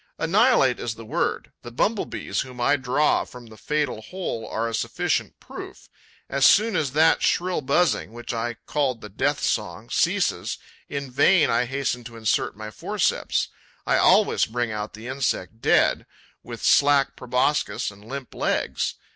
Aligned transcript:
Annihilate 0.17 0.79
is 0.79 0.95
the 0.95 1.05
word: 1.05 1.51
the 1.61 1.69
Bumble 1.69 2.07
bees 2.07 2.41
whom 2.41 2.59
I 2.59 2.75
draw 2.75 3.23
from 3.23 3.45
the 3.45 3.55
fatal 3.55 4.01
hole 4.01 4.47
are 4.47 4.67
a 4.67 4.73
sufficient 4.73 5.39
proof. 5.39 5.89
As 6.27 6.43
soon 6.43 6.75
as 6.75 6.93
that 6.93 7.21
shrill 7.21 7.61
buzzing, 7.61 8.11
which 8.11 8.33
I 8.33 8.55
called 8.65 9.01
the 9.01 9.09
death 9.09 9.43
song, 9.43 9.91
ceases, 9.91 10.57
in 10.89 11.11
vain 11.11 11.51
I 11.51 11.65
hasten 11.65 12.03
to 12.05 12.17
insert 12.17 12.57
my 12.57 12.71
forceps: 12.71 13.49
I 13.85 13.97
always 13.97 14.45
bring 14.45 14.71
out 14.71 14.93
the 14.95 15.05
insect 15.07 15.61
dead, 15.61 16.07
with 16.41 16.63
slack 16.63 17.15
proboscis 17.15 17.91
and 17.91 18.03
limp 18.03 18.33
legs. 18.33 18.95